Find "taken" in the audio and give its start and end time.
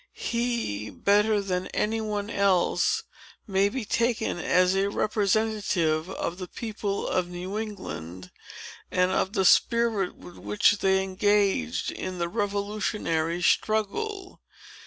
3.85-4.39